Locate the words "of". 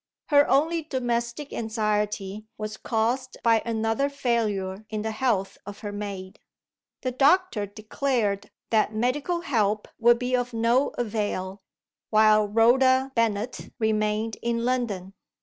5.63-5.81, 10.35-10.55